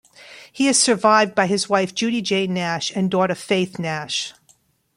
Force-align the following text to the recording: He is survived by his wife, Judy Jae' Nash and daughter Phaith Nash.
He 0.51 0.67
is 0.67 0.81
survived 0.81 1.35
by 1.35 1.45
his 1.45 1.69
wife, 1.69 1.93
Judy 1.93 2.23
Jae' 2.23 2.49
Nash 2.49 2.89
and 2.95 3.11
daughter 3.11 3.35
Phaith 3.35 3.77
Nash. 3.77 4.33